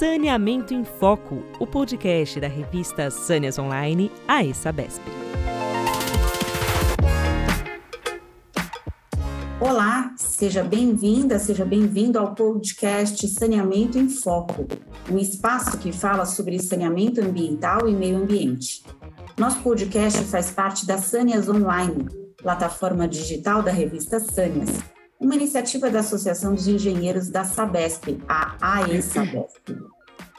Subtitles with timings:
[0.00, 5.02] Saneamento em Foco, o podcast da revista Sâneas Online, a ESABESP.
[9.60, 14.66] Olá, seja bem-vinda, seja bem-vindo ao podcast Saneamento em Foco,
[15.12, 18.82] um espaço que fala sobre saneamento ambiental e meio ambiente.
[19.36, 22.06] Nosso podcast faz parte da Sâneas Online,
[22.38, 24.70] plataforma digital da revista Sâneas,
[25.20, 29.76] uma iniciativa da Associação dos Engenheiros da Sabesp, a AESABESP.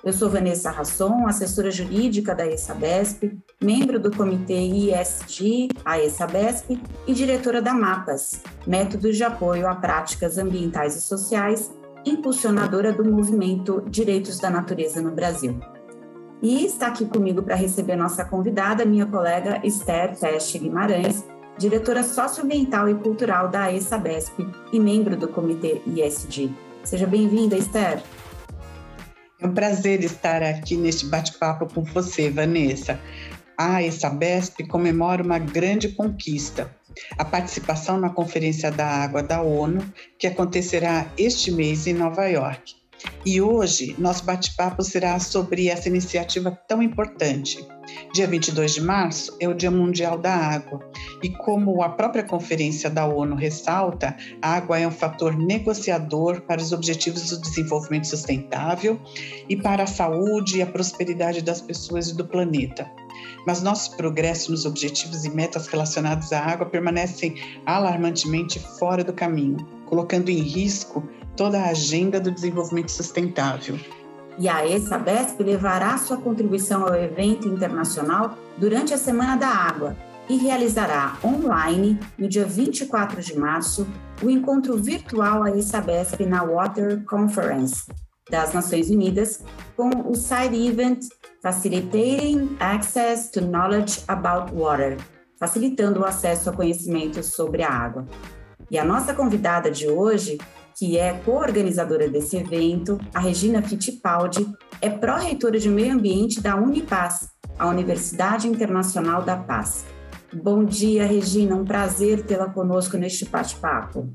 [0.03, 7.61] Eu sou Vanessa Rasson, assessora jurídica da ESABESP, membro do comitê ISG, AESABESP, e diretora
[7.61, 11.71] da MAPAS, Métodos de Apoio a Práticas Ambientais e Sociais,
[12.03, 15.59] impulsionadora do movimento Direitos da Natureza no Brasil.
[16.41, 21.23] E está aqui comigo para receber nossa convidada, minha colega Esther Teste Guimarães,
[21.59, 26.49] diretora socioambiental e cultural da ESABESP e membro do comitê ISD.
[26.83, 28.01] Seja bem-vinda, Esther.
[29.41, 32.99] É um prazer estar aqui neste bate-papo com você, Vanessa.
[33.57, 36.69] A ESABESP comemora uma grande conquista,
[37.17, 39.83] a participação na Conferência da Água da ONU,
[40.19, 42.80] que acontecerá este mês em Nova York.
[43.25, 47.65] E hoje, nosso bate-papo será sobre essa iniciativa tão importante.
[48.13, 50.79] Dia 22 de março é o Dia Mundial da Água,
[51.21, 56.61] e como a própria Conferência da ONU ressalta, a água é um fator negociador para
[56.61, 58.99] os objetivos do desenvolvimento sustentável
[59.47, 62.89] e para a saúde e a prosperidade das pessoas e do planeta.
[63.45, 69.57] Mas nosso progresso nos objetivos e metas relacionados à água permanecem alarmantemente fora do caminho,
[69.85, 73.79] colocando em risco toda a agenda do desenvolvimento sustentável.
[74.37, 79.95] E a ESABESP levará sua contribuição ao evento internacional durante a Semana da Água
[80.29, 83.85] e realizará online, no dia 24 de março,
[84.23, 87.85] o encontro virtual a ESABESP na Water Conference
[88.29, 89.43] das Nações Unidas,
[89.75, 91.05] com o side event
[91.41, 94.97] Facilitating Access to Knowledge About Water,
[95.37, 98.07] facilitando o acesso a conhecimento sobre a água.
[98.69, 100.37] E a nossa convidada de hoje
[100.77, 104.47] que é co-organizadora desse evento, a Regina Fittipaldi,
[104.81, 109.85] é pró-reitora de meio ambiente da Unipaz, a Universidade Internacional da Paz.
[110.33, 114.09] Bom dia, Regina, um prazer tê-la conosco neste bate-papo.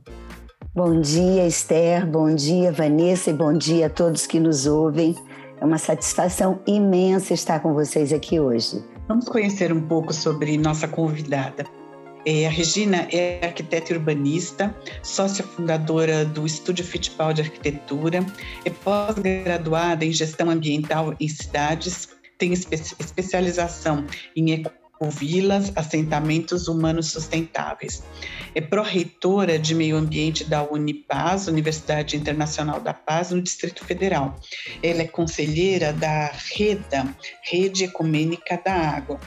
[0.74, 5.14] Bom dia, Esther, bom dia, Vanessa, e bom dia a todos que nos ouvem.
[5.60, 8.84] É uma satisfação imensa estar com vocês aqui hoje.
[9.08, 11.64] Vamos conhecer um pouco sobre nossa convidada.
[12.26, 18.26] É, a Regina é arquiteta urbanista, sócia fundadora do Estúdio Fittipaldi de Arquitetura,
[18.64, 24.04] é pós-graduada em gestão ambiental em cidades, tem espe especialização
[24.34, 24.64] em
[24.96, 28.02] ecovilas, assentamentos humanos sustentáveis.
[28.54, 34.36] É pró-reitora de meio ambiente da Unipaz, Universidade Internacional da Paz, no Distrito Federal.
[34.82, 37.06] Ela é conselheira da REDA,
[37.42, 39.20] Rede Ecumênica da Água.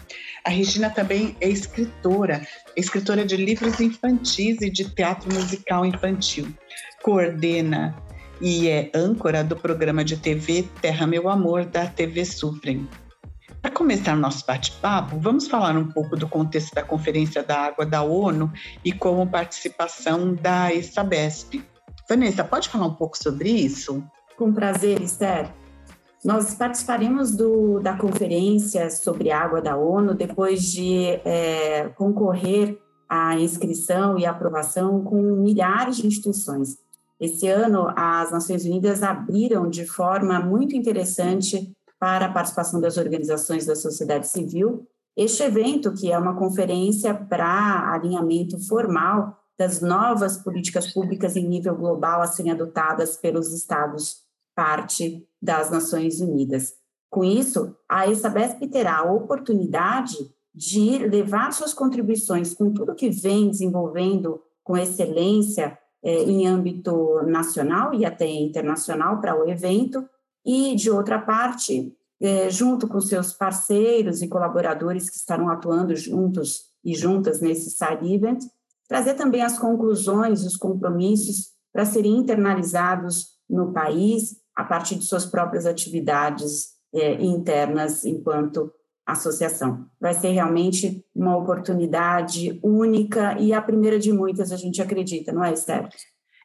[0.43, 6.47] A Regina também é escritora, escritora de livros infantis e de teatro musical infantil.
[7.03, 7.95] Coordena
[8.41, 12.87] e é âncora do programa de TV Terra Meu Amor, da TV Sufrem.
[13.61, 18.01] Para começar nosso bate-papo, vamos falar um pouco do contexto da Conferência da Água da
[18.01, 18.49] ONU
[18.85, 21.65] e como participação da ESABESP.
[22.07, 24.01] Vanessa, pode falar um pouco sobre isso?
[24.37, 25.53] Com prazer, Esther.
[26.23, 32.77] Nós participaremos do, da conferência sobre água da ONU depois de é, concorrer
[33.09, 36.77] à inscrição e aprovação com milhares de instituições.
[37.19, 43.65] Esse ano, as Nações Unidas abriram de forma muito interessante para a participação das organizações
[43.65, 44.87] da sociedade civil
[45.19, 51.75] este evento, que é uma conferência para alinhamento formal das novas políticas públicas em nível
[51.75, 54.23] global a serem adotadas pelos estados
[54.55, 56.73] parte das Nações Unidas.
[57.09, 60.15] Com isso, a ESABESP terá a oportunidade
[60.55, 67.93] de levar suas contribuições com tudo que vem desenvolvendo com excelência eh, em âmbito nacional
[67.93, 70.07] e até internacional para o evento,
[70.49, 76.61] e, de outra parte, eh, junto com seus parceiros e colaboradores que estarão atuando juntos
[76.83, 78.43] e juntas nesse side event,
[78.87, 85.23] trazer também as conclusões, os compromissos para serem internalizados no país a partir de suas
[85.23, 88.71] próprias atividades é, internas enquanto
[89.05, 89.85] associação.
[90.01, 95.43] Vai ser realmente uma oportunidade única e a primeira de muitas, a gente acredita, não
[95.43, 95.87] é, Esther?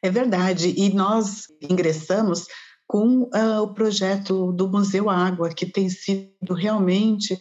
[0.03, 2.45] É verdade, e nós ingressamos
[2.87, 7.37] com uh, o projeto do Museu Água, que tem sido realmente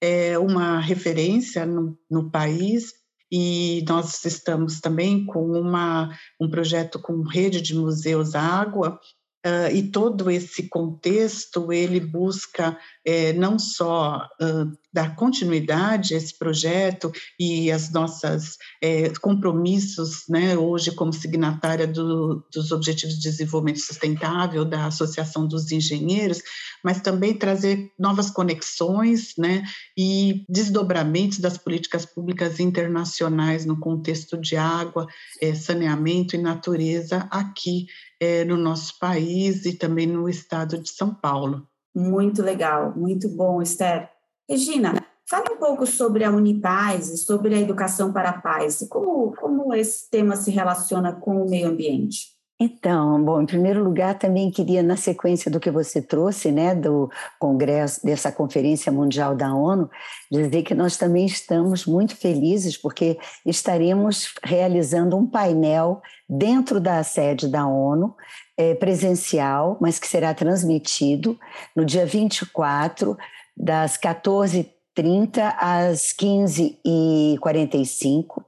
[0.00, 2.92] é, uma referência no, no país.
[3.30, 9.00] E nós estamos também com uma, um projeto com rede de museus água
[9.46, 16.36] Uh, e todo esse contexto ele busca é, não só uh, dar continuidade a esse
[16.36, 23.80] projeto e as nossas é, compromissos, né, hoje como signatária do, dos Objetivos de Desenvolvimento
[23.80, 26.42] Sustentável da Associação dos Engenheiros,
[26.82, 29.64] mas também trazer novas conexões, né,
[29.96, 35.06] e desdobramentos das políticas públicas internacionais no contexto de água,
[35.42, 37.86] é, saneamento e natureza aqui
[38.20, 41.66] é, no nosso país e também no estado de São Paulo.
[41.94, 44.08] Muito legal, muito bom, Esther.
[44.48, 44.94] Regina,
[45.28, 48.86] fale um pouco sobre a Unipaz e sobre a educação para a paz.
[48.90, 52.35] Como, como esse tema se relaciona com o meio ambiente?
[52.58, 57.10] Então, bom, em primeiro lugar, também queria, na sequência do que você trouxe, né, do
[57.38, 59.90] congresso, dessa Conferência Mundial da ONU,
[60.32, 67.46] dizer que nós também estamos muito felizes porque estaremos realizando um painel dentro da sede
[67.46, 68.14] da ONU,
[68.56, 71.38] é, presencial, mas que será transmitido
[71.74, 73.18] no dia 24,
[73.54, 78.42] das 14h30 às 15h45.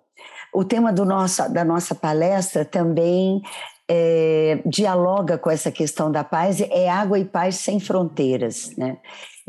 [0.55, 3.43] O tema do nosso, da nossa palestra também
[3.88, 8.99] é, dialoga com essa questão da paz é água e paz sem fronteiras, né?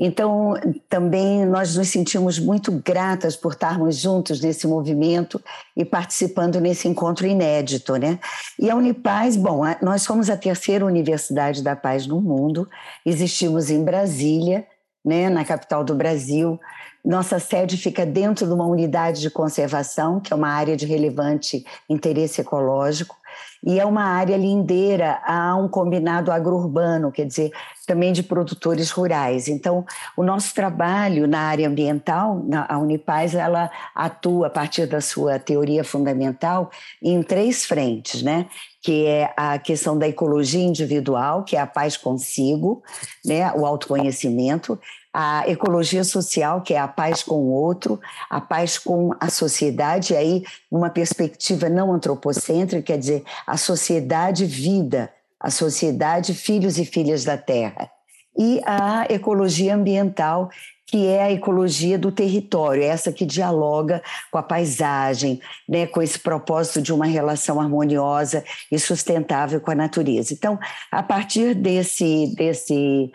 [0.02, 0.54] Então,
[0.88, 5.44] também nós nos sentimos muito gratas por estarmos juntos nesse movimento
[5.76, 8.18] e participando nesse encontro inédito, né?
[8.58, 12.66] E a Unipaz, bom, nós somos a terceira universidade da paz no mundo,
[13.06, 14.66] existimos em Brasília,
[15.04, 16.58] né, na capital do Brasil.
[17.04, 21.66] Nossa sede fica dentro de uma unidade de conservação, que é uma área de relevante
[21.90, 23.20] interesse ecológico
[23.66, 27.52] e é uma área lindeira a um combinado agro-urbano, quer dizer,
[27.86, 29.48] também de produtores rurais.
[29.48, 29.86] Então,
[30.16, 35.84] o nosso trabalho na área ambiental, a Unipaz, ela atua a partir da sua teoria
[35.84, 36.70] fundamental
[37.02, 38.46] em três frentes, né?
[38.82, 42.82] que é a questão da ecologia individual, que é a paz consigo,
[43.26, 44.80] né, o autoconhecimento,
[45.14, 50.14] a ecologia social, que é a paz com o outro, a paz com a sociedade,
[50.14, 56.86] e aí uma perspectiva não antropocêntrica, quer dizer, a sociedade vida, a sociedade filhos e
[56.86, 57.90] filhas da terra.
[58.38, 60.50] E a ecologia ambiental,
[60.86, 64.02] que é a ecologia do território, essa que dialoga
[64.32, 69.76] com a paisagem, né, com esse propósito de uma relação harmoniosa e sustentável com a
[69.76, 70.34] natureza.
[70.34, 70.60] Então,
[70.92, 73.12] a partir desse, desse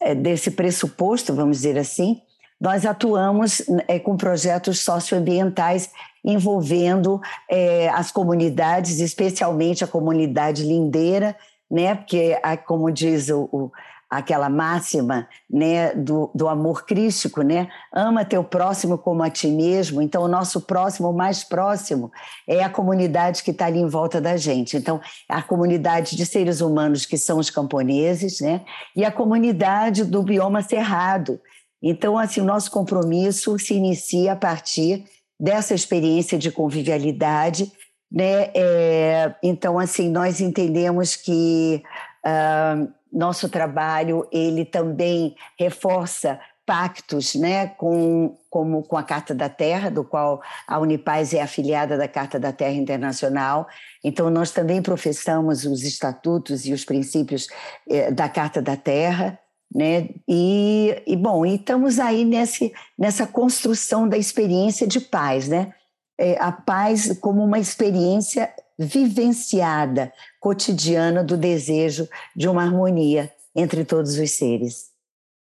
[0.00, 2.20] é, desse pressuposto, vamos dizer assim,
[2.60, 5.90] nós atuamos é, com projetos socioambientais
[6.24, 7.20] envolvendo
[7.50, 11.36] é, as comunidades, especialmente a comunidade lindeira,
[11.70, 11.94] né?
[11.94, 12.36] Porque,
[12.66, 13.70] como diz o, o
[14.10, 17.68] aquela máxima né, do, do amor crístico, né?
[17.92, 20.00] Ama teu próximo como a ti mesmo.
[20.00, 22.10] Então, o nosso próximo, o mais próximo,
[22.46, 24.76] é a comunidade que está ali em volta da gente.
[24.76, 28.62] Então, a comunidade de seres humanos que são os camponeses, né?
[28.96, 31.38] E a comunidade do bioma cerrado.
[31.82, 35.04] Então, assim, o nosso compromisso se inicia a partir
[35.38, 37.70] dessa experiência de convivialidade,
[38.10, 38.50] né?
[38.54, 41.82] É, então, assim, nós entendemos que
[42.24, 49.90] uh, nosso trabalho ele também reforça pactos, né, com, como com a Carta da Terra,
[49.90, 53.66] do qual a Unipaz é afiliada da Carta da Terra Internacional.
[54.04, 57.46] Então, nós também professamos os estatutos e os princípios
[57.88, 59.38] eh, da Carta da Terra,
[59.74, 60.08] né?
[60.26, 65.74] E, e, bom, e estamos aí nesse, nessa construção da experiência de paz, né?
[66.18, 74.18] É, a paz como uma experiência vivenciada, cotidiana do desejo de uma harmonia entre todos
[74.18, 74.87] os seres.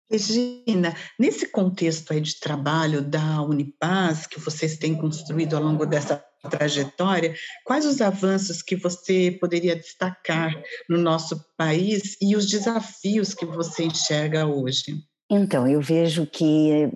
[0.10, 6.24] Regina, nesse contexto aí de trabalho da Unipaz que vocês têm construído ao longo dessa
[6.50, 7.34] trajetória,
[7.66, 10.54] quais os avanços que você poderia destacar
[10.88, 14.96] no nosso país e os desafios que você enxerga hoje?
[15.30, 16.92] Então, eu vejo que,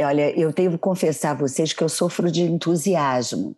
[0.00, 3.54] olha, eu devo confessar a vocês que eu sofro de entusiasmo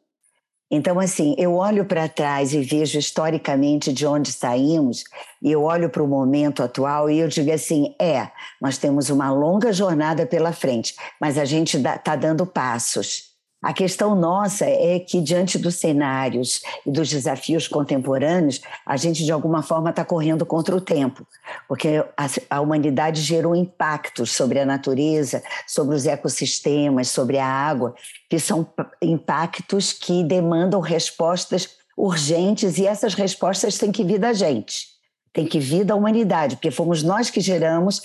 [0.70, 5.04] então, assim, eu olho para trás e vejo historicamente de onde saímos,
[5.40, 8.28] e eu olho para o momento atual e eu digo assim: é,
[8.60, 13.35] nós temos uma longa jornada pela frente, mas a gente está dando passos.
[13.62, 19.32] A questão nossa é que, diante dos cenários e dos desafios contemporâneos, a gente, de
[19.32, 21.26] alguma forma, está correndo contra o tempo,
[21.66, 22.04] porque
[22.50, 27.94] a, humanidade gerou impactos sobre a natureza, sobre os ecossistemas, sobre a água,
[28.28, 28.68] que são
[29.00, 34.88] impactos que demandam respostas urgentes, e essas respostas têm que vir da gente,
[35.32, 38.02] têm que vir da humanidade, porque fomos nós que geramos,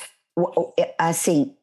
[0.98, 1.54] assim,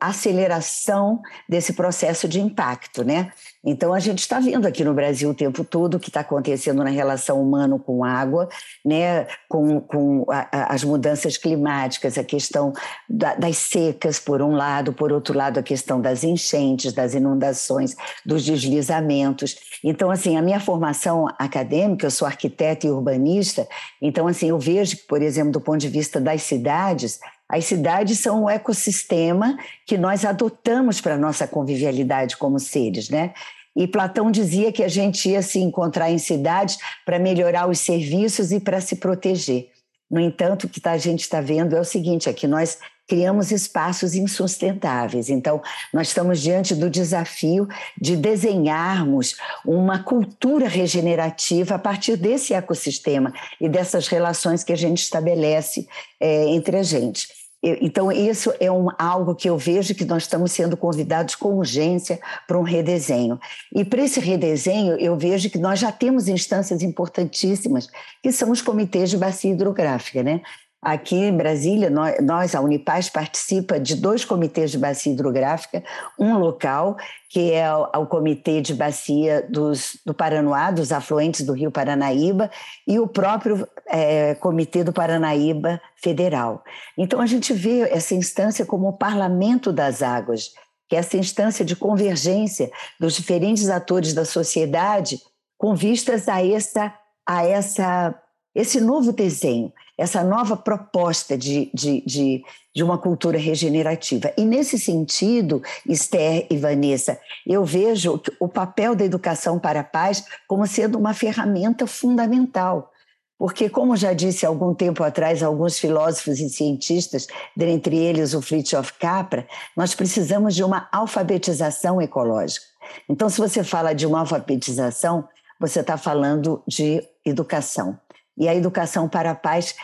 [0.00, 3.32] a aceleração desse processo de impacto, né?
[3.64, 6.84] Então, a gente está vendo aqui no Brasil o tempo todo o que está acontecendo
[6.84, 8.48] na relação humano com água,
[8.84, 9.26] né?
[9.48, 12.72] com, com a, a, as mudanças climáticas, a questão
[13.08, 17.96] da, das secas, por um lado, por outro lado, a questão das enchentes, das inundações,
[18.24, 19.56] dos deslizamentos.
[19.82, 23.66] Então, assim, a minha formação acadêmica, eu sou arquiteta e urbanista,
[24.00, 27.18] então, assim, eu vejo que, por exemplo, do ponto de vista das cidades,
[27.48, 33.32] as cidades são um ecossistema que nós adotamos para a nossa convivialidade como seres, né?
[33.74, 38.50] E Platão dizia que a gente ia se encontrar em cidades para melhorar os serviços
[38.50, 39.70] e para se proteger.
[40.10, 42.78] No entanto, o que tá, a gente está vendo é o seguinte: é que nós
[43.06, 45.30] criamos espaços insustentáveis.
[45.30, 47.68] Então, nós estamos diante do desafio
[48.00, 55.02] de desenharmos uma cultura regenerativa a partir desse ecossistema e dessas relações que a gente
[55.02, 55.86] estabelece
[56.20, 57.28] é, entre a gente.
[57.62, 62.20] Então, isso é um, algo que eu vejo que nós estamos sendo convidados com urgência
[62.46, 63.40] para um redesenho.
[63.74, 67.88] E para esse redesenho, eu vejo que nós já temos instâncias importantíssimas,
[68.22, 70.22] que são os comitês de bacia hidrográfica.
[70.22, 70.42] Né?
[70.86, 75.82] Aqui em Brasília, nós, a Unipaz, participa de dois comitês de bacia hidrográfica,
[76.16, 76.96] um local,
[77.28, 82.48] que é o, Comitê de Bacia dos, do Paranoá, dos afluentes do Rio Paranaíba,
[82.86, 86.62] e o próprio é, Comitê do Paranaíba Federal.
[86.96, 90.52] Então, a gente vê essa instância como o Parlamento das Águas,
[90.88, 95.18] que é essa instância de convergência dos diferentes atores da sociedade
[95.58, 96.94] com vistas a essa,
[97.26, 98.14] a essa
[98.56, 104.32] esse novo desenho, essa nova proposta de, de, de, de, uma cultura regenerativa.
[104.36, 110.24] E nesse sentido, Esther e Vanessa, eu vejo o papel da educação para a paz
[110.46, 112.92] como sendo uma ferramenta fundamental.
[113.38, 118.94] Porque, como já disse algum tempo atrás alguns filósofos e cientistas, dentre eles o Fritjof
[118.94, 122.64] Capra, nós precisamos de uma alfabetização ecológica.
[123.08, 125.28] Então, se você fala de uma alfabetização,
[125.60, 127.98] você está falando de educação.
[128.36, 129.74] E a educação para a paz,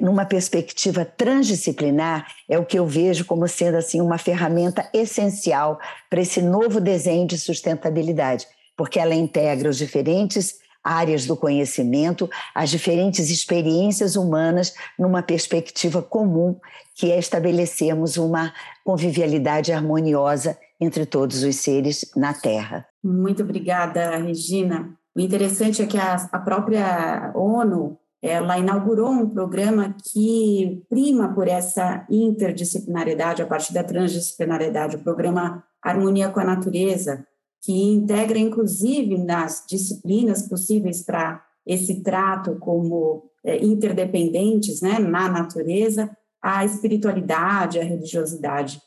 [0.00, 5.78] numa perspectiva transdisciplinar, é o que eu vejo como sendo assim uma ferramenta essencial
[6.10, 8.46] para esse novo desenho de sustentabilidade,
[8.76, 16.60] porque ela integra os diferentes áreas do conhecimento, as diferentes experiências humanas numa perspectiva comum,
[16.94, 18.52] que é estabelecermos uma
[18.84, 22.86] convivialidade harmoniosa entre todos os seres na Terra.
[23.02, 24.94] Muito obrigada, Regina.
[25.16, 31.46] O interessante é que a, a própria ONU ela inaugurou um programa que prima por
[31.46, 37.26] essa interdisciplinariedade a partir da transdisciplinariedade, o programa Harmonia com a Natureza,
[37.62, 46.10] que integra inclusive nas disciplinas possíveis para esse trato como é, interdependentes né, na natureza,
[46.42, 48.80] a espiritualidade, a religiosidade.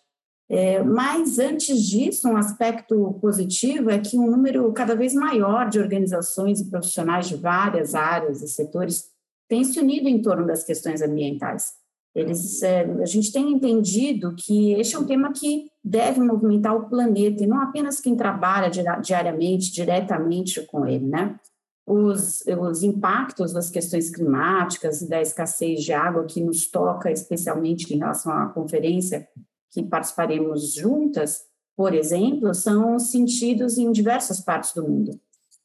[0.49, 5.79] É, mas, antes disso, um aspecto positivo é que um número cada vez maior de
[5.79, 9.09] organizações e profissionais de várias áreas e setores
[9.49, 11.73] tem se unido em torno das questões ambientais.
[12.15, 16.89] Eles, é, a gente tem entendido que este é um tema que deve movimentar o
[16.89, 21.39] planeta, e não apenas quem trabalha diariamente, diretamente com ele, né?
[21.85, 27.93] Os, os impactos das questões climáticas e da escassez de água que nos toca, especialmente
[27.93, 29.27] em relação à conferência
[29.71, 31.41] que participaremos juntas,
[31.75, 35.19] por exemplo, são sentidos em diversas partes do mundo.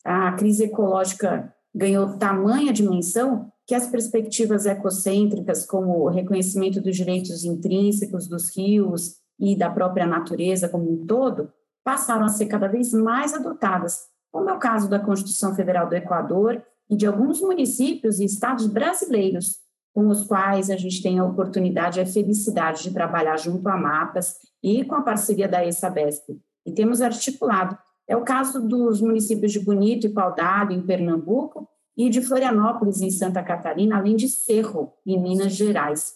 [0.05, 7.45] A crise ecológica ganhou tamanha dimensão que as perspectivas ecocêntricas, como o reconhecimento dos direitos
[7.45, 11.51] intrínsecos dos rios e da própria natureza como um todo,
[11.85, 15.95] passaram a ser cada vez mais adotadas, como é o caso da Constituição Federal do
[15.95, 19.62] Equador e de alguns municípios e estados brasileiros,
[19.93, 23.77] com os quais a gente tem a oportunidade e a felicidade de trabalhar junto a
[23.77, 26.41] MAPAS e com a parceria da ESABESP.
[26.65, 27.77] E temos articulado.
[28.09, 33.11] É o caso dos municípios de Bonito e Paudalho, em Pernambuco, e de Florianópolis, em
[33.11, 36.15] Santa Catarina, além de Cerro, em Minas Gerais.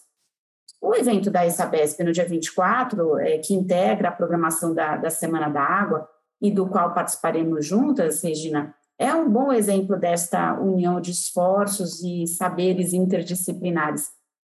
[0.81, 5.49] O evento da ESABESP no dia 24, é, que integra a programação da, da Semana
[5.49, 6.07] da Água
[6.41, 12.25] e do qual participaremos juntas, Regina, é um bom exemplo desta união de esforços e
[12.25, 14.09] saberes interdisciplinares.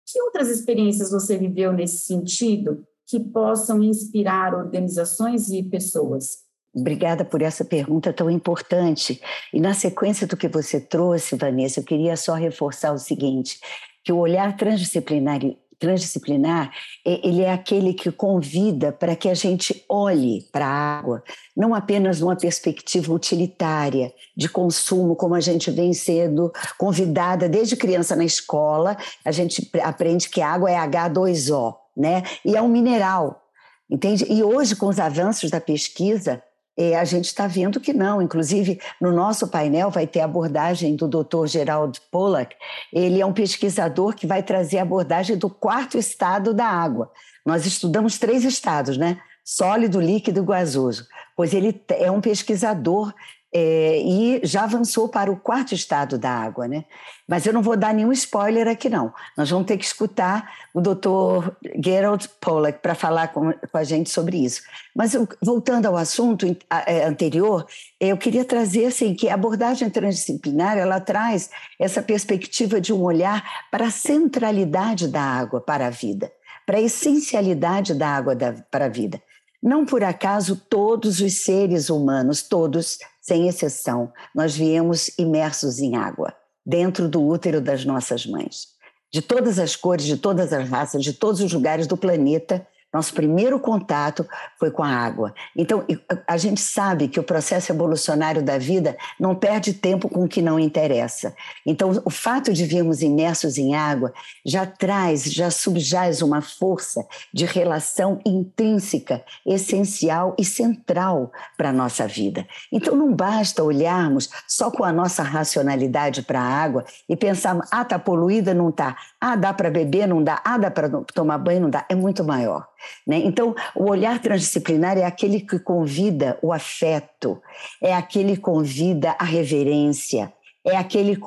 [0.05, 6.39] Que outras experiências você viveu nesse sentido que possam inspirar organizações e pessoas?
[6.73, 9.21] Obrigada por essa pergunta tão importante.
[9.53, 13.59] E na sequência do que você trouxe, Vanessa, eu queria só reforçar o seguinte,
[14.03, 15.41] que o olhar transdisciplinar,
[15.81, 16.71] transdisciplinar
[17.03, 21.23] ele é aquele que convida para que a gente olhe para a água,
[21.57, 28.15] não apenas numa perspectiva utilitária de consumo, como a gente vem sendo convidada desde criança
[28.15, 28.95] na escola,
[29.25, 32.23] a gente aprende que a água é H2O, né?
[32.45, 33.41] E é um mineral,
[33.89, 34.25] entende?
[34.29, 36.41] E hoje, com os avanços da pesquisa,
[36.77, 38.21] é, a gente está vendo que não.
[38.21, 41.45] Inclusive, no nosso painel vai ter a abordagem do Dr.
[41.47, 42.55] Gerald Pollack.
[42.93, 47.11] Ele é um pesquisador que vai trazer a abordagem do quarto estado da água.
[47.45, 49.19] Nós estudamos três estados, né?
[49.43, 51.05] Sólido, líquido e gasoso.
[51.35, 53.13] Pois ele é um pesquisador
[53.53, 56.85] é, e já avançou para o quarto estado da água, né?
[57.27, 59.13] Mas eu não vou dar nenhum spoiler aqui, não.
[59.37, 61.51] Nós vamos ter que escutar o Dr.
[61.83, 64.61] Gerald Pollack para falar com, com, a gente sobre isso.
[64.95, 66.45] Mas voltando ao assunto
[66.85, 67.65] é, anterior,
[67.99, 73.43] eu queria trazer assim que a abordagem transdisciplinar ela traz essa perspectiva de um olhar
[73.69, 76.31] para a centralidade da água para a vida,
[76.65, 79.21] para a essencialidade da água da, para a vida.
[79.61, 86.33] Não por acaso todos os seres humanos, todos sem exceção, nós viemos imersos em água,
[86.65, 88.67] dentro do útero das nossas mães.
[89.13, 93.13] De todas as cores, de todas as raças, de todos os lugares do planeta, nosso
[93.13, 94.27] primeiro contato
[94.59, 95.33] foi com a água.
[95.55, 95.85] Então,
[96.27, 100.41] a gente sabe que o processo evolucionário da vida não perde tempo com o que
[100.41, 101.33] não interessa.
[101.65, 104.13] Então, o fato de virmos imersos em água
[104.45, 112.07] já traz, já subjaz uma força de relação intrínseca, essencial e central para a nossa
[112.07, 112.45] vida.
[112.71, 117.83] Então, não basta olharmos só com a nossa racionalidade para a água e pensarmos, ah,
[117.83, 118.97] está poluída, não está.
[119.19, 120.41] Ah, dá para beber, não dá.
[120.43, 121.85] Ah, dá para tomar banho, não dá.
[121.87, 122.67] É muito maior.
[123.05, 123.17] Né?
[123.17, 127.41] Então, o olhar transdisciplinar é aquele que convida o afeto,
[127.81, 130.33] é aquele que convida a reverência,
[130.63, 131.17] é aquele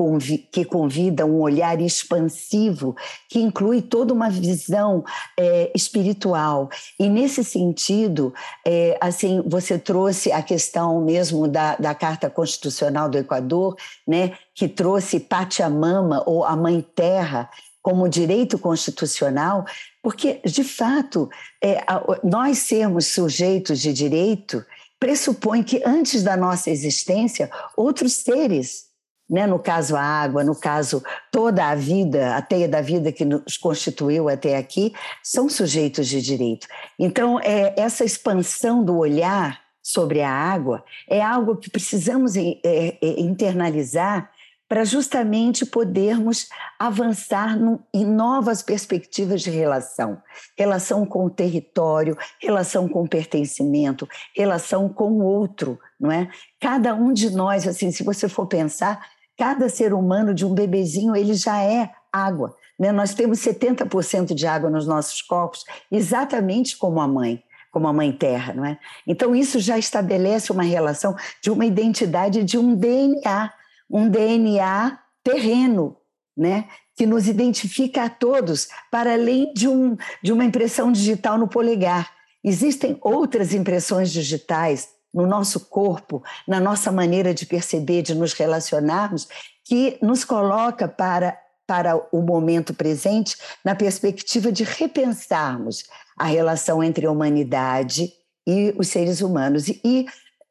[0.52, 2.94] que convida um olhar expansivo,
[3.28, 5.04] que inclui toda uma visão
[5.36, 6.68] é, espiritual.
[6.98, 8.32] E nesse sentido,
[8.64, 14.68] é, assim, você trouxe a questão mesmo da, da Carta Constitucional do Equador, né, que
[14.68, 17.50] trouxe Pachamama, ou a Mãe Terra,
[17.84, 19.66] como direito constitucional,
[20.02, 21.28] porque, de fato,
[21.62, 21.84] é,
[22.24, 24.64] nós sermos sujeitos de direito
[24.98, 28.86] pressupõe que antes da nossa existência, outros seres,
[29.28, 33.26] né, no caso a água, no caso toda a vida, a teia da vida que
[33.26, 36.66] nos constituiu até aqui, são sujeitos de direito.
[36.98, 43.20] Então, é, essa expansão do olhar sobre a água é algo que precisamos é, é,
[43.20, 44.30] internalizar
[44.68, 46.48] para justamente podermos
[46.78, 47.56] avançar
[47.92, 50.20] em novas perspectivas de relação.
[50.56, 56.28] Relação com o território, relação com o pertencimento, relação com o outro, não é?
[56.60, 59.04] Cada um de nós, assim, se você for pensar,
[59.36, 62.56] cada ser humano de um bebezinho, ele já é água.
[62.78, 62.90] Né?
[62.90, 68.12] Nós temos 70% de água nos nossos corpos, exatamente como a mãe como a mãe
[68.12, 68.78] terra, não é?
[69.04, 73.52] Então isso já estabelece uma relação de uma identidade de um DNA
[73.94, 75.96] um DNA terreno,
[76.36, 76.66] né?
[76.96, 82.12] que nos identifica a todos, para além de, um, de uma impressão digital no polegar.
[82.42, 89.28] Existem outras impressões digitais no nosso corpo, na nossa maneira de perceber, de nos relacionarmos,
[89.64, 95.84] que nos coloca para, para o momento presente na perspectiva de repensarmos
[96.16, 98.12] a relação entre a humanidade
[98.46, 99.68] e os seres humanos.
[99.68, 100.06] E, e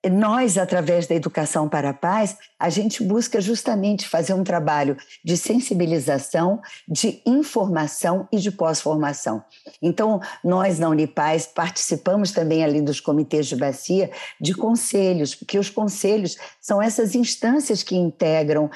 [0.09, 5.37] nós, através da educação para a paz, a gente busca justamente fazer um trabalho de
[5.37, 9.43] sensibilização, de informação e de pós-formação.
[9.81, 15.69] Então, nós na Unipaz participamos também ali dos comitês de bacia de conselhos, porque os
[15.69, 18.69] conselhos são essas instâncias que integram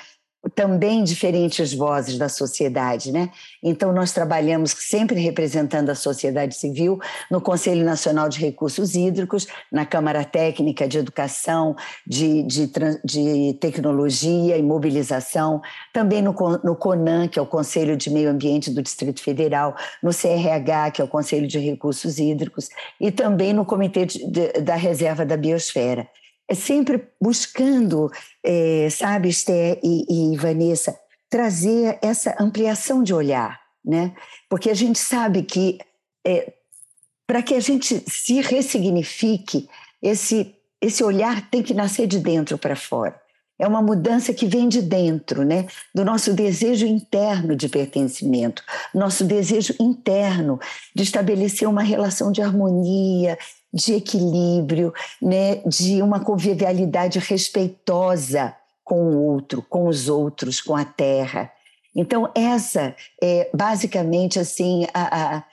[0.49, 3.29] também diferentes vozes da sociedade, né?
[3.61, 9.85] Então nós trabalhamos sempre representando a sociedade civil no Conselho Nacional de Recursos Hídricos, na
[9.85, 12.71] Câmara Técnica de Educação, de, de,
[13.03, 16.33] de Tecnologia e Mobilização, também no,
[16.63, 21.01] no CONAN, que é o Conselho de Meio Ambiente do Distrito Federal, no CRH, que
[21.01, 25.35] é o Conselho de Recursos Hídricos, e também no Comitê de, de, da Reserva da
[25.35, 26.07] Biosfera
[26.49, 28.09] é sempre buscando,
[28.43, 30.97] é, sabe, Esther e, e Vanessa,
[31.29, 34.15] trazer essa ampliação de olhar, né?
[34.49, 35.77] Porque a gente sabe que
[36.25, 36.53] é,
[37.27, 39.69] para que a gente se ressignifique,
[40.01, 43.19] esse, esse olhar tem que nascer de dentro para fora.
[43.59, 45.65] É uma mudança que vem de dentro, né?
[45.93, 50.59] Do nosso desejo interno de pertencimento, nosso desejo interno
[50.95, 53.37] de estabelecer uma relação de harmonia,
[53.73, 60.85] de equilíbrio, né, de uma convivialidade respeitosa com o outro, com os outros, com a
[60.85, 61.51] terra.
[61.95, 65.43] Então essa é basicamente assim a, a,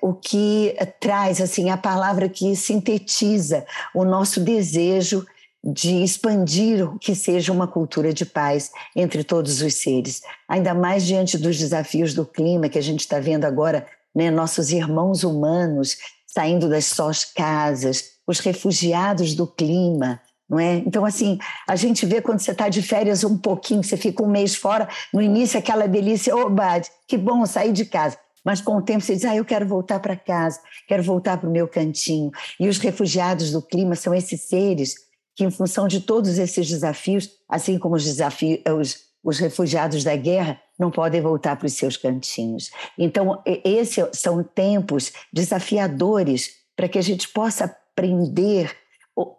[0.00, 5.26] o que traz assim a palavra que sintetiza o nosso desejo
[5.64, 11.06] de expandir o que seja uma cultura de paz entre todos os seres, ainda mais
[11.06, 15.96] diante dos desafios do clima que a gente está vendo agora, né, nossos irmãos humanos
[16.34, 20.20] saindo das suas casas, os refugiados do clima,
[20.50, 20.78] não é?
[20.78, 24.28] Então, assim, a gente vê quando você está de férias um pouquinho, você fica um
[24.28, 26.50] mês fora, no início aquela delícia, ô, oh,
[27.06, 28.18] que bom sair de casa.
[28.44, 31.48] Mas com o tempo você diz, ah, eu quero voltar para casa, quero voltar para
[31.48, 32.30] o meu cantinho.
[32.58, 34.96] E os refugiados do clima são esses seres
[35.36, 40.14] que, em função de todos esses desafios, assim como os desafios, os, os refugiados da
[40.14, 42.70] guerra, não podem voltar para os seus cantinhos.
[42.98, 48.76] Então, esses são tempos desafiadores para que a gente possa aprender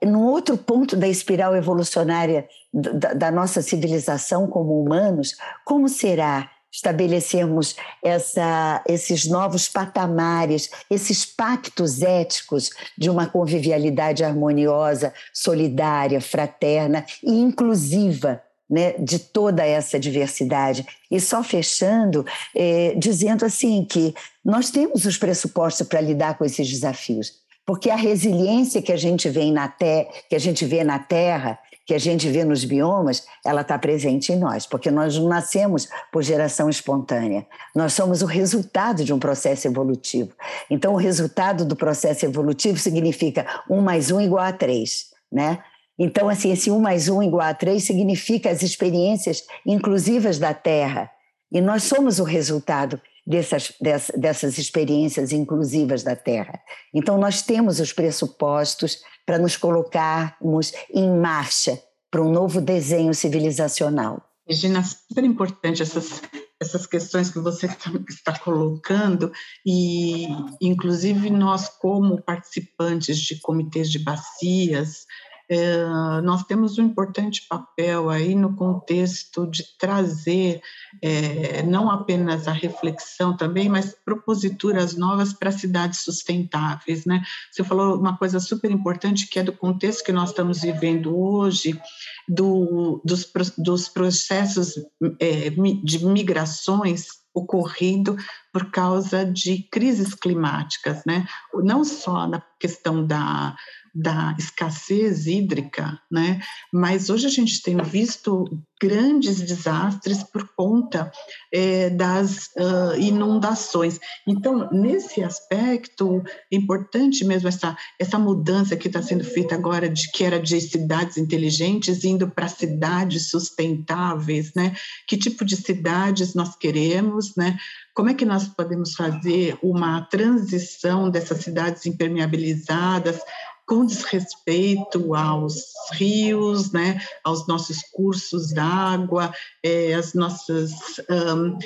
[0.03, 7.75] num outro ponto da espiral evolucionária da, da nossa civilização como humanos, como será estabelecermos
[8.03, 18.41] essa, esses novos patamares, esses pactos éticos de uma convivialidade harmoniosa, solidária, fraterna e inclusiva.
[18.67, 20.87] Né, de toda essa diversidade.
[21.11, 22.25] E só fechando,
[22.55, 27.95] é, dizendo assim que nós temos os pressupostos para lidar com esses desafios, porque a
[27.95, 31.99] resiliência que a gente vê na, te que a gente vê na Terra que a
[31.99, 36.67] gente vê nos biomas, ela está presente em nós, porque nós não nascemos por geração
[36.67, 37.45] espontânea.
[37.75, 40.33] Nós somos o resultado de um processo evolutivo.
[40.69, 45.59] Então, o resultado do processo evolutivo significa um mais um igual a três, né?
[45.97, 51.09] Então, assim, esse um mais um igual a três significa as experiências inclusivas da Terra.
[51.51, 53.73] E nós somos o resultado dessas,
[54.15, 56.59] dessas, experiências inclusivas da Terra.
[56.93, 61.81] Então, nós temos os pressupostos para nos colocarmos em marcha
[62.11, 64.21] para um novo desenho civilizacional.
[64.47, 66.21] Regina, super importante essas,
[66.61, 69.31] essas questões que você tá, está colocando,
[69.65, 70.27] e
[70.61, 75.05] inclusive nós, como participantes de comitês de bacias,
[75.49, 80.61] é, nós temos um importante papel aí no contexto de trazer
[81.01, 87.23] é, não apenas a reflexão também, mas proposituras novas para cidades sustentáveis, né?
[87.51, 91.79] Você falou uma coisa super importante que é do contexto que nós estamos vivendo hoje,
[92.27, 94.73] do, dos, dos processos
[95.19, 98.15] é, de migrações ocorrido
[98.51, 101.27] por causa de crises climáticas, né?
[101.53, 103.55] Não só na questão da
[103.95, 106.41] da escassez hídrica, né?
[106.73, 108.45] Mas hoje a gente tem visto
[108.81, 111.09] grandes desastres por conta
[111.51, 113.97] é, das uh, inundações.
[114.27, 120.11] Então, nesse aspecto, é importante mesmo essa, essa mudança que está sendo feita agora, de
[120.11, 124.75] que era de cidades inteligentes indo para cidades sustentáveis, né?
[125.07, 127.57] Que tipo de cidades nós queremos, né?
[127.93, 133.21] Como é que nós podemos fazer uma transição dessas cidades impermeabilizadas
[133.67, 140.71] com desrespeito aos rios, né, aos nossos cursos d'água, é, as nossas,
[141.09, 141.57] um,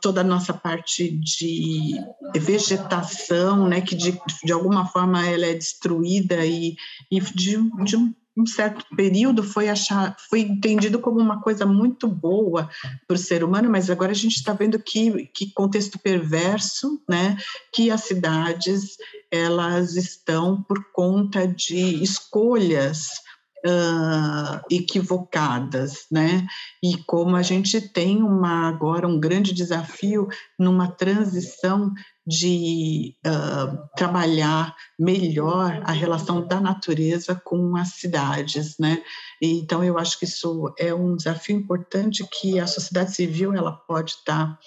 [0.00, 1.94] toda a nossa parte de
[2.36, 6.76] vegetação, né, que de, de alguma forma ela é destruída e,
[7.10, 12.06] e de, de um um certo período foi achar, foi entendido como uma coisa muito
[12.06, 12.70] boa
[13.06, 17.36] para o ser humano, mas agora a gente está vendo que, que contexto perverso, né,
[17.72, 18.96] que as cidades
[19.30, 23.27] elas estão por conta de escolhas
[23.66, 26.46] uh, equivocadas, né?
[26.82, 31.92] E como a gente tem uma agora um grande desafio numa transição
[32.26, 39.02] de uh, trabalhar melhor a relação da natureza com as cidades, né?
[39.40, 44.12] Então eu acho que isso é um desafio importante que a sociedade civil ela pode
[44.12, 44.58] estar tá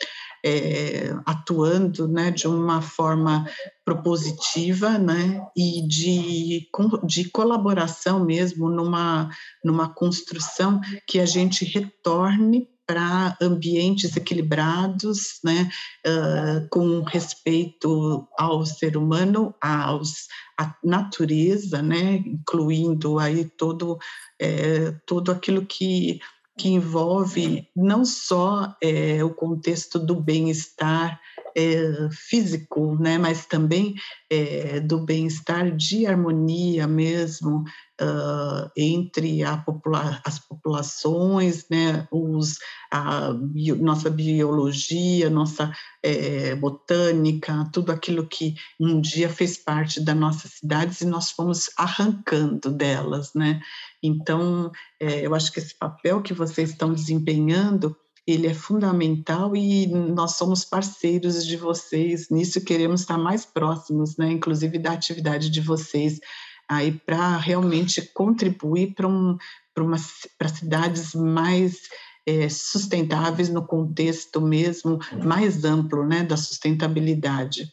[0.44, 3.48] é, atuando né, de uma forma
[3.92, 6.70] propositiva né, e de,
[7.06, 9.30] de colaboração mesmo numa,
[9.64, 15.70] numa construção que a gente retorne para ambientes equilibrados, né,
[16.08, 20.28] uh, com respeito ao ser humano, aos,
[20.58, 23.98] à natureza, né, incluindo aí todo,
[24.40, 26.20] é, todo aquilo que
[26.58, 31.20] que envolve não só é, o contexto do bem-estar
[31.56, 33.96] é, físico, né, mas também
[34.30, 37.64] é, do bem-estar de harmonia mesmo
[38.02, 42.58] uh, entre popula as populações, né, os,
[42.92, 45.72] a bio, nossa biologia, nossa
[46.04, 51.70] é, botânica, tudo aquilo que um dia fez parte das nossas cidades e nós fomos
[51.78, 53.62] arrancando delas, né?
[54.02, 57.96] Então, é, eu acho que esse papel que vocês estão desempenhando
[58.32, 64.32] ele é fundamental e nós somos parceiros de vocês nisso queremos estar mais próximos, né,
[64.32, 66.20] inclusive da atividade de vocês
[66.70, 69.38] aí para realmente contribuir para um,
[70.38, 71.80] para cidades mais
[72.26, 77.68] é, sustentáveis no contexto mesmo mais amplo, né, da sustentabilidade.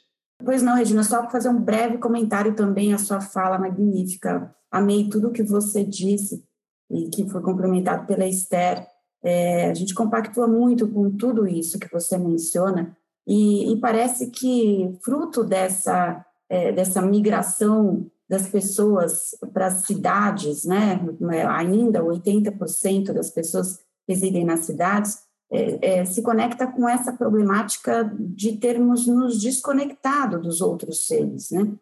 [0.44, 4.54] Pois não, Regina, só para fazer um breve comentário também à sua fala magnífica.
[4.70, 6.44] Amei tudo que você disse
[6.90, 8.86] e que foi complementado pela Esther.
[9.22, 14.96] É, a gente compactua muito com tudo isso que você menciona e, e parece que
[15.02, 21.00] fruto dessa, é, dessa migração das pessoas para as cidades, né?
[21.48, 25.18] ainda 80% das pessoas residem nas cidades,
[25.50, 31.50] é, é, se conecta com essa problemática de termos nos desconectado dos outros seres.
[31.50, 31.72] Né?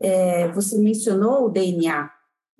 [0.00, 2.10] É, você mencionou o DNA,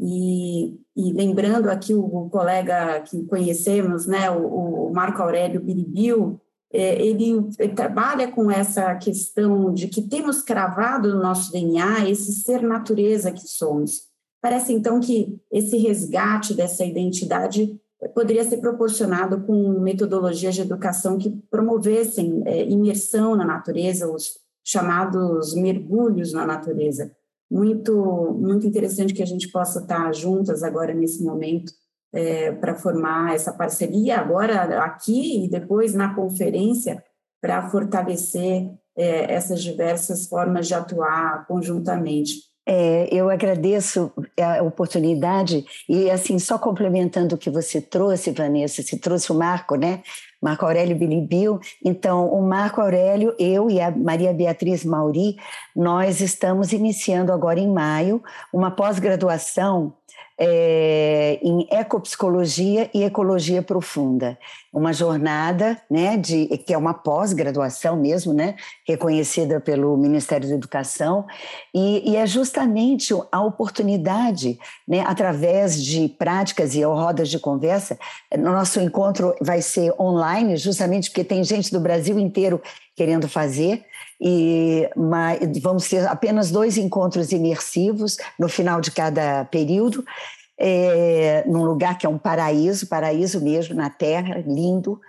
[0.03, 6.41] e, e, lembrando aqui o, o, colega que conhecemos, né, o, o Marco Aurélio Biribil,
[6.73, 12.33] é, ele, ele, trabalha com essa questão de que temos cravado no nosso DNA esse
[12.33, 14.09] ser natureza que somos.
[14.41, 17.79] Parece então que esse resgate dessa identidade
[18.15, 25.55] poderia ser proporcionado com metodologias de educação que promovessem é, imersão na natureza, os chamados
[25.55, 27.13] mergulhos na natureza.
[27.51, 31.73] Muito, muito interessante que a gente possa estar juntas agora nesse momento
[32.13, 37.03] é, para formar essa parceria agora aqui e depois na conferência
[37.41, 42.50] para fortalecer é, essas diversas formas de atuar conjuntamente.
[42.67, 48.99] É, eu agradeço a oportunidade e assim só complementando o que você trouxe, Vanessa, se
[48.99, 50.03] trouxe o Marco, né?
[50.41, 51.61] Marco Aurélio Bilibil.
[51.85, 55.37] Então, o Marco Aurélio, eu e a Maria Beatriz Mauri,
[55.77, 59.95] nós estamos iniciando agora em maio uma pós-graduação
[60.43, 64.39] é, em ecopsicologia e ecologia profunda.
[64.73, 68.55] Uma jornada, né, de, que é uma pós-graduação mesmo, né,
[68.89, 71.27] reconhecida pelo Ministério da Educação,
[71.75, 77.99] e, e, é justamente a oportunidade, né, através de práticas e rodas de conversa,
[78.39, 82.63] nosso encontro vai ser online, justamente porque tem gente do Brasil inteiro
[82.97, 83.85] querendo fazer,
[84.21, 90.05] e mas, vamos ter apenas dois encontros imersivos no final de cada período,
[90.59, 95.01] é, num lugar que é um paraíso, paraíso mesmo na Terra, lindo,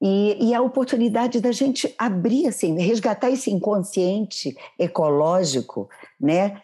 [0.00, 5.88] e, e, a oportunidade da gente abrir, assim, resgatar esse inconsciente ecológico,
[6.20, 6.60] né,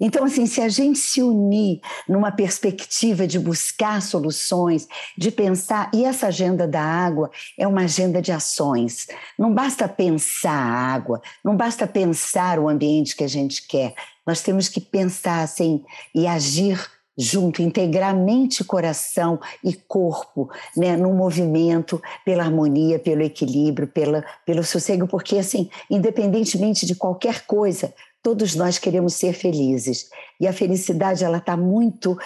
[0.00, 6.04] Então, assim, se a gente se unir numa perspectiva de buscar soluções, de pensar, e
[6.04, 9.08] essa agenda da água é uma agenda de ações.
[9.38, 13.94] Não basta pensar a água, não basta pensar o ambiente que a gente quer.
[14.26, 15.84] Nós temos que pensar assim
[16.14, 16.80] e agir
[17.20, 24.64] junto, integrar mente, coração e corpo, né, no movimento, pela harmonia, pelo equilíbrio, pela, pelo
[24.64, 30.10] sossego, porque assim, independentemente de qualquer coisa, Todos nós queremos ser felizes.
[30.40, 32.18] E a felicidade, ela está muito.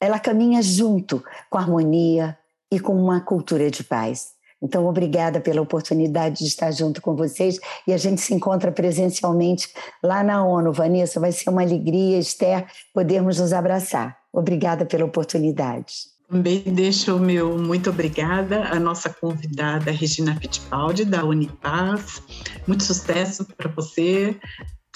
[0.00, 2.38] Ela caminha junto com a harmonia
[2.70, 4.34] e com uma cultura de paz.
[4.62, 9.68] Então, obrigada pela oportunidade de estar junto com vocês e a gente se encontra presencialmente
[10.02, 10.72] lá na ONU.
[10.72, 14.16] Vanessa, vai ser uma alegria, Esther, podermos nos abraçar.
[14.32, 16.14] Obrigada pela oportunidade.
[16.28, 22.22] Também deixo o meu muito obrigada à nossa convidada Regina Fittipaldi, da Unipaz.
[22.66, 24.34] Muito sucesso para você,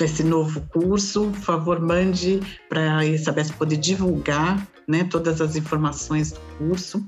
[0.05, 6.33] esse novo curso, por favor, mande para a Isabel poder divulgar né, todas as informações
[6.33, 7.05] do curso.